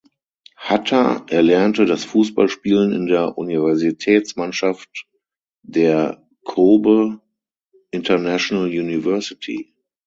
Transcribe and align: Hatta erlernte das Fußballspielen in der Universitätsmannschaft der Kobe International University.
Hatta 0.55 1.27
erlernte 1.29 1.85
das 1.85 2.05
Fußballspielen 2.05 2.91
in 2.91 3.05
der 3.05 3.37
Universitätsmannschaft 3.37 5.05
der 5.61 6.27
Kobe 6.43 7.21
International 7.91 8.65
University. 8.65 9.75